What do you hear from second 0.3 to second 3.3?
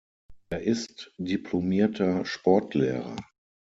Er ist diplomierter Sportlehrer.